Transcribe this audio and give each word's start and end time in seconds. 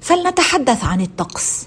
فلنتحدث 0.00 0.84
عن 0.84 1.00
الطقس. 1.00 1.66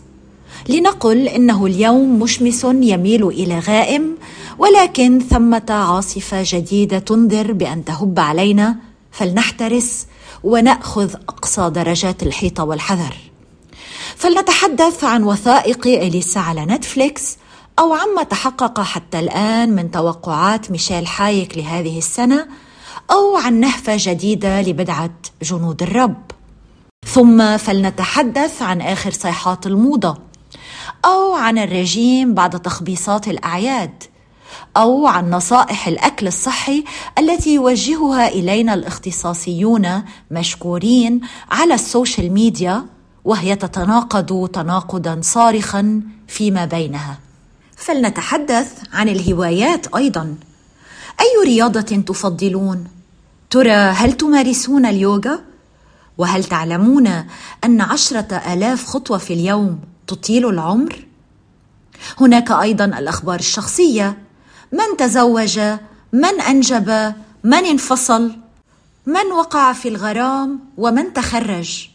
لنقل 0.70 1.28
إنه 1.28 1.66
اليوم 1.66 2.20
مشمس 2.20 2.64
يميل 2.64 3.28
إلى 3.28 3.60
غائم 3.60 4.18
ولكن 4.58 5.20
ثمة 5.20 5.66
عاصفة 5.70 6.44
جديدة 6.46 7.00
تنذر 7.00 7.52
بأن 7.52 7.86
تهب 7.86 8.20
علينا. 8.20 8.76
فلنحترس 9.12 10.08
ونأخذ 10.44 11.14
أقصى 11.14 11.70
درجات 11.70 12.24
الحيطة 12.24 12.64
والحذر. 12.64 13.16
فلنتحدث 14.16 15.04
عن 15.04 15.24
وثائق 15.24 15.88
إليسا 15.88 16.40
على 16.40 16.66
نتفليكس 16.66 17.38
أو 17.80 17.94
عما 17.94 18.24
تحقق 18.24 18.82
حتى 18.82 19.20
الآن 19.20 19.76
من 19.76 19.92
توقعات 19.92 20.72
ميشيل 20.72 21.08
حايك 21.08 21.58
لهذه 21.58 21.98
السنة 21.98 22.48
أو 23.12 23.38
عن 23.38 23.60
نهفة 23.60 23.94
جديدة 23.98 24.62
لبدعة 24.62 25.14
جنود 25.42 25.84
الرب. 25.84 26.16
ثم 27.14 27.58
فلنتحدث 27.58 28.62
عن 28.62 28.82
آخر 28.82 29.12
صيحات 29.12 29.68
الموضة 29.68 30.18
أو 31.06 31.34
عن 31.34 31.58
الرجيم 31.58 32.34
بعد 32.34 32.60
تخبيصات 32.60 33.28
الأعياد 33.28 34.04
أو 34.78 35.08
عن 35.08 35.30
نصائح 35.30 35.88
الأكل 35.88 36.28
الصحي 36.28 36.84
التي 37.20 37.54
يوجهها 37.54 38.28
إلينا 38.28 38.74
الاختصاصيون 38.74 40.04
مشكورين 40.32 41.22
على 41.52 41.74
السوشيال 41.74 42.32
ميديا 42.32 42.86
وهي 43.26 43.56
تتناقض 43.56 44.50
تناقضا 44.54 45.20
صارخا 45.22 46.02
فيما 46.28 46.66
بينها. 46.66 47.20
فلنتحدث 47.76 48.72
عن 48.94 49.10
الهوايات 49.10 49.96
أيضا. 49.96 50.36
أي 51.22 51.46
رياضة 51.46 51.82
تفضلون؟ 51.82 52.88
ترى 53.50 53.72
هل 53.72 54.14
تمارسون 54.14 54.86
اليوغا؟ 54.86 55.53
وهل 56.18 56.44
تعلمون 56.44 57.08
أن 57.66 57.82
عشرة 57.82 58.36
آلاف 58.36 58.86
خطوة 58.86 59.18
في 59.18 59.34
اليوم 59.34 59.80
تطيل 60.08 60.50
العمر؟ 60.50 61.06
هناك 62.20 62.52
أيضا 62.52 62.86
الأخبار 62.86 63.40
الشخصية 63.40 64.18
من 64.72 64.98
تزوج 64.98 65.60
من 66.14 66.42
أنجب 66.42 67.14
من 67.44 67.66
انفصل 67.66 68.32
من 69.06 69.26
وقع 69.32 69.74
في 69.74 69.88
الغرام 69.88 70.60
ومن 70.78 71.14
تخرج. 71.14 71.90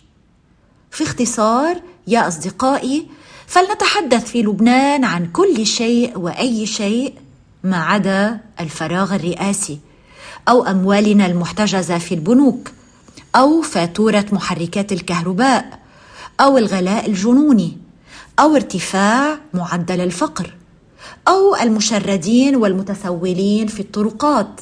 في 0.90 1.04
اختصار 1.04 1.80
يا 2.06 2.28
أصدقائي 2.28 3.06
فلنتحدث 3.46 4.30
في 4.30 4.42
لبنان 4.42 5.04
عن 5.04 5.26
كل 5.26 5.66
شيء 5.66 6.18
وأي 6.18 6.66
شيء 6.66 7.14
ما 7.64 7.84
عدا 7.84 8.40
الفراغ 8.60 9.14
الرئاسي 9.14 9.78
أو 10.48 10.66
أموالنا 10.66 11.26
المحتجزة 11.26 11.98
في 11.98 12.14
البنوك. 12.14 12.70
أو 13.36 13.62
فاتورة 13.62 14.26
محركات 14.32 14.92
الكهرباء 14.92 15.78
أو 16.40 16.58
الغلاء 16.58 17.06
الجنوني 17.06 17.76
أو 18.38 18.56
ارتفاع 18.56 19.38
معدل 19.54 20.00
الفقر 20.00 20.54
أو 21.28 21.56
المشردين 21.56 22.56
والمتسولين 22.56 23.66
في 23.66 23.80
الطرقات 23.80 24.60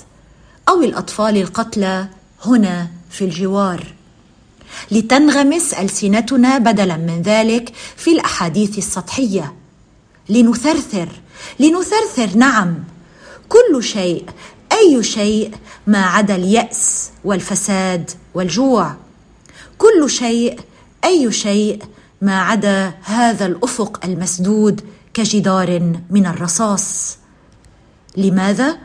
أو 0.69 0.83
الأطفال 0.83 1.37
القتلى 1.37 2.09
هنا 2.45 2.89
في 3.11 3.25
الجوار. 3.25 3.87
لتنغمس 4.91 5.75
ألسنتنا 5.75 6.59
بدلا 6.59 6.97
من 6.97 7.23
ذلك 7.23 7.73
في 7.97 8.13
الأحاديث 8.13 8.79
السطحية. 8.79 9.55
لنثرثر 10.29 11.09
لنثرثر 11.61 12.37
نعم 12.37 12.75
كل 13.49 13.85
شيء 13.85 14.25
أي 14.73 15.03
شيء 15.03 15.51
ما 15.87 16.07
عدا 16.07 16.37
اليأس. 16.37 17.06
والفساد 17.27 18.11
والجوع. 18.35 18.95
كل 19.79 20.11
شيء 20.11 20.61
أي 21.05 21.33
شيء 21.33 21.83
ما 22.23 22.41
عدا 22.41 22.93
هذا 23.03 23.47
الأفق 23.47 24.01
المسدود 24.05 24.81
كجدار 25.15 25.71
من 26.11 26.27
الرصاص. 26.27 27.19
لماذا؟ 28.17 28.79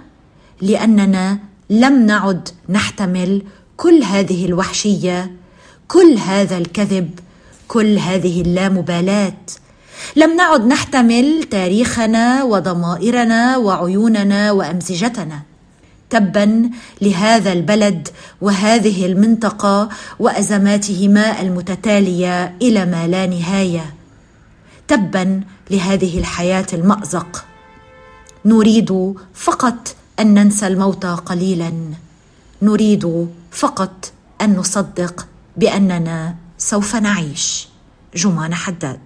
لأننا 0.61 1.39
لم 1.69 2.05
نعد 2.05 2.49
نحتمل 2.69 3.41
كل 3.77 4.03
هذه 4.03 4.45
الوحشية 4.45 5.31
كل 5.87 6.17
هذا 6.17 6.57
الكذب 6.57 7.19
كل 7.67 7.97
هذه 7.97 8.41
اللامبالاة. 8.41 9.43
لم 10.15 10.35
نعد 10.35 10.65
نحتمل 10.65 11.43
تاريخنا 11.43 12.43
وضمائرنا 12.43 13.57
وعيوننا 13.57 14.51
وأمزجتنا. 14.51 15.50
تبا 16.11 16.69
لهذا 17.01 17.51
البلد 17.51 18.07
وهذه 18.41 19.05
المنطقة 19.05 19.89
وازماتهما 20.19 21.41
المتتالية 21.41 22.55
إلى 22.61 22.85
ما 22.85 23.07
لا 23.07 23.25
نهاية. 23.25 23.93
تبا 24.87 25.41
لهذه 25.71 26.19
الحياة 26.19 26.67
المأزق. 26.73 27.45
نريد 28.45 29.13
فقط 29.33 29.95
أن 30.19 30.33
ننسى 30.33 30.67
الموت 30.67 31.05
قليلا. 31.05 31.73
نريد 32.61 33.27
فقط 33.51 34.11
أن 34.41 34.55
نصدق 34.55 35.27
بأننا 35.57 36.35
سوف 36.57 36.95
نعيش. 36.95 37.67
جمان 38.15 38.53
حداد. 38.53 38.99